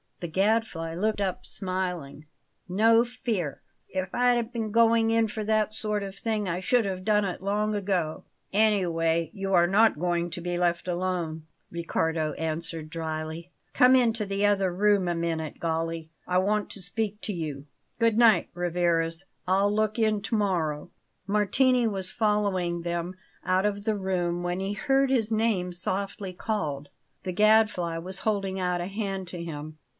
The 0.19 0.27
Gadfly 0.27 0.95
looked 0.95 1.21
up, 1.21 1.45
smiling. 1.47 2.25
"No 2.69 3.03
fear! 3.03 3.61
If 3.89 4.13
I'd 4.13 4.51
been 4.51 4.71
going 4.71 5.09
in 5.09 5.27
for 5.27 5.43
that 5.43 5.73
sort 5.73 6.03
of 6.03 6.15
thing, 6.15 6.47
I 6.47 6.59
should 6.59 6.85
have 6.85 7.03
done 7.03 7.25
it 7.25 7.41
long 7.41 7.73
ago." 7.73 8.25
"Anyway, 8.53 9.31
you 9.33 9.53
are 9.55 9.65
not 9.65 9.99
going 9.99 10.29
to 10.31 10.41
be 10.41 10.59
left 10.59 10.87
alone," 10.87 11.47
Riccardo 11.71 12.33
answered 12.33 12.91
drily. 12.91 13.51
"Come 13.73 13.95
into 13.95 14.23
the 14.25 14.45
other 14.45 14.71
room 14.73 15.07
a 15.07 15.15
minute, 15.15 15.59
Galli; 15.59 16.11
I 16.27 16.37
want 16.37 16.69
to 16.71 16.83
speak 16.83 17.19
to 17.21 17.33
you. 17.33 17.65
Good 17.97 18.17
night, 18.17 18.49
Rivarez; 18.53 19.25
I'll 19.47 19.73
look 19.73 19.97
in 19.97 20.21
to 20.23 20.35
morrow." 20.35 20.91
Martini 21.25 21.87
was 21.87 22.11
following 22.11 22.81
them 22.81 23.15
out 23.43 23.65
of 23.65 23.85
the 23.85 23.95
room 23.95 24.43
when 24.43 24.59
he 24.59 24.73
heard 24.73 25.09
his 25.09 25.31
name 25.31 25.71
softly 25.71 26.33
called. 26.33 26.89
The 27.23 27.33
Gadfly 27.33 27.97
was 27.99 28.19
holding 28.19 28.59
out 28.59 28.81
a 28.81 28.87
hand 28.87 29.27
to 29.29 29.43
him. 29.43 29.77